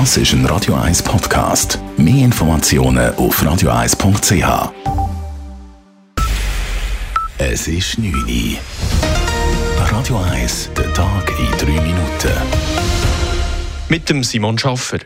[0.00, 1.78] Das ist ein Radio 1 Podcast.
[1.96, 4.72] Mehr Informationen auf radio1.ch.
[7.38, 8.58] Es ist 9 Uhr.
[9.92, 12.32] Radio 1, der Tag in 3 Minuten.
[13.88, 14.98] Mit dem Simon Schaffer.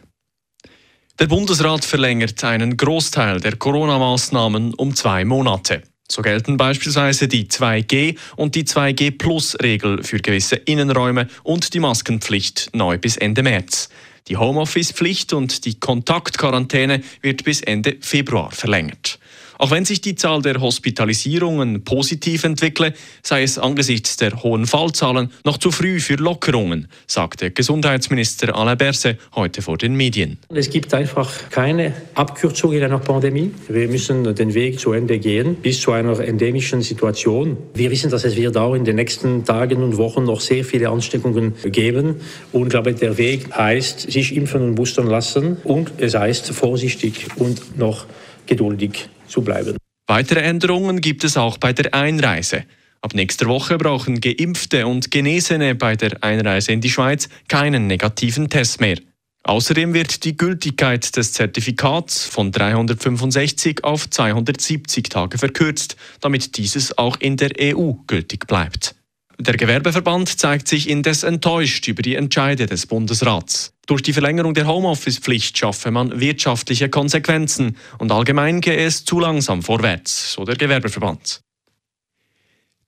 [1.19, 5.83] Der Bundesrat verlängert einen Großteil der Corona-Maßnahmen um zwei Monate.
[6.11, 12.97] So gelten beispielsweise die 2G und die 2G-Plus-Regel für gewisse Innenräume und die Maskenpflicht neu
[12.97, 13.91] bis Ende März.
[14.29, 19.18] Die Homeoffice-Pflicht und die Kontaktquarantäne wird bis Ende Februar verlängert.
[19.59, 22.95] Auch wenn sich die Zahl der Hospitalisierungen positiv entwickle,
[23.25, 29.19] sei es angesichts der hohen Fallzahlen noch zu früh für Lockerungen, sagte Gesundheitsminister Alain Berset
[29.35, 30.39] heute vor den Medien.
[30.49, 33.51] Es gibt einfach keine Abkürzung in einer Pandemie.
[33.69, 37.57] Wir müssen den Weg zu Ende gehen bis zu einer endemischen Situation.
[37.75, 40.89] Wir wissen, dass es wird auch in den nächsten Tagen und Wochen noch sehr viele
[40.89, 42.21] Ansteckungen geben.
[42.53, 45.57] Und ich glaube, der Weg heißt, sich impfen und boostern lassen.
[45.65, 48.07] Und es heißt, vorsichtig und noch
[48.47, 49.77] geduldig zu bleiben.
[50.07, 52.65] Weitere Änderungen gibt es auch bei der Einreise.
[53.01, 58.49] Ab nächster Woche brauchen Geimpfte und Genesene bei der Einreise in die Schweiz keinen negativen
[58.49, 58.99] Test mehr.
[59.45, 67.17] Außerdem wird die Gültigkeit des Zertifikats von 365 auf 270 Tage verkürzt, damit dieses auch
[67.21, 68.95] in der EU gültig bleibt.
[69.39, 73.73] Der Gewerbeverband zeigt sich indes enttäuscht über die Entscheide des Bundesrats.
[73.89, 79.63] Durch die Verlängerung der Homeoffice-Pflicht schaffe man wirtschaftliche Konsequenzen und allgemein gehe es zu langsam
[79.63, 81.41] vorwärts, so der Gewerbeverband.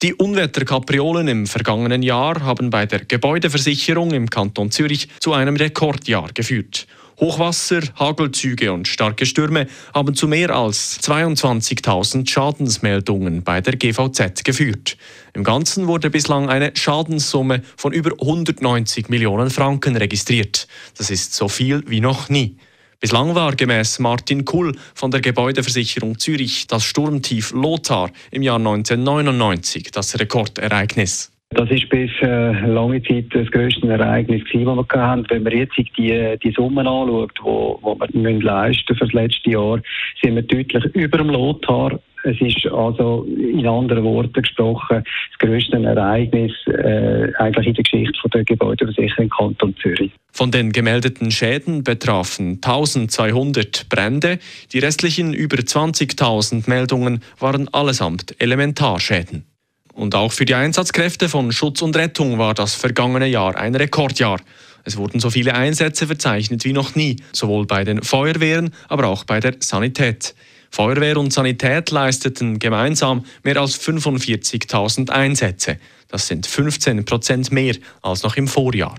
[0.03, 6.33] Die Unwetterkapriolen im vergangenen Jahr haben bei der Gebäudeversicherung im Kanton Zürich zu einem Rekordjahr
[6.34, 6.87] geführt.
[7.21, 14.97] Hochwasser, Hagelzüge und starke Stürme haben zu mehr als 22.000 Schadensmeldungen bei der GVZ geführt.
[15.35, 20.67] Im Ganzen wurde bislang eine Schadenssumme von über 190 Millionen Franken registriert.
[20.97, 22.57] Das ist so viel wie noch nie.
[23.01, 29.91] Bislang war gemäß Martin Kull von der Gebäudeversicherung Zürich das Sturmtief Lothar im Jahr 1999
[29.91, 31.30] das Rekordereignis.
[31.52, 35.27] Das ist bis äh, lange Zeit das grösste Ereignis das wir hatten.
[35.28, 39.12] Wenn man jetzt die, die Summen anschaut, die wo, wo wir müssen leisten für das
[39.12, 39.80] letzte Jahr,
[40.22, 41.98] sind wir deutlich über dem Lothar.
[42.22, 48.20] Es ist also in anderen Worten gesprochen das grösste Ereignis äh, eigentlich in der Geschichte
[48.20, 50.12] von der Gebäudeversicherung im Kanton Zürich.
[50.30, 54.38] Von den gemeldeten Schäden betrafen 1200 Brände.
[54.72, 59.49] Die restlichen über 20.000 Meldungen waren allesamt Elementarschäden.
[59.92, 64.40] Und auch für die Einsatzkräfte von Schutz und Rettung war das vergangene Jahr ein Rekordjahr.
[64.84, 69.24] Es wurden so viele Einsätze verzeichnet wie noch nie, sowohl bei den Feuerwehren, aber auch
[69.24, 70.34] bei der Sanität.
[70.70, 75.79] Feuerwehr und Sanität leisteten gemeinsam mehr als 45.000 Einsätze.
[76.08, 78.96] Das sind 15 Prozent mehr als noch im Vorjahr.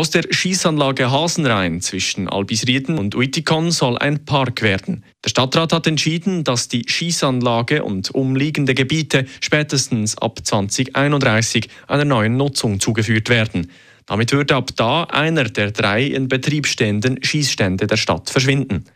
[0.00, 5.04] Aus der Schießanlage Hasenrhein zwischen Albisrieden und Uitikon soll ein Park werden.
[5.22, 12.38] Der Stadtrat hat entschieden, dass die Schießanlage und umliegende Gebiete spätestens ab 2031 einer neuen
[12.38, 13.70] Nutzung zugeführt werden.
[14.06, 18.86] Damit würde ab da einer der drei in Betrieb stehenden Schießstände der Stadt verschwinden.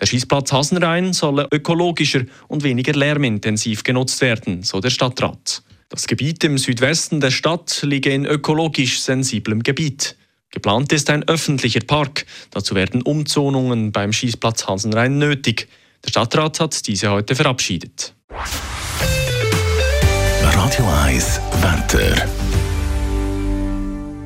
[0.00, 5.62] Der Schießplatz Hasenrhein solle ökologischer und weniger lärmintensiv genutzt werden, so der Stadtrat.
[5.90, 10.16] Das Gebiet im Südwesten der Stadt liege in ökologisch sensiblem Gebiet.
[10.50, 12.26] Geplant ist ein öffentlicher Park.
[12.50, 15.68] Dazu werden Umzonungen beim Schießplatz Hasenrhein nötig.
[16.04, 18.14] Der Stadtrat hat diese heute verabschiedet.
[20.42, 22.28] Radio 1 Wetter.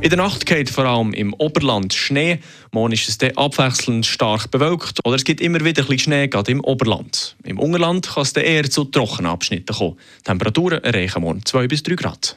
[0.01, 2.39] In der Nacht geht vor allem im Oberland Schnee.
[2.71, 6.29] Morgen ist es dann abwechselnd stark bewölkt oder es gibt immer wieder ein bisschen Schnee,
[6.29, 7.37] gerade im Oberland.
[7.43, 9.97] Im Ungerland kann es dann eher zu trockenen Abschnitten kommen.
[10.21, 12.37] Die Temperaturen erreichen morgen 2 bis 3 Grad.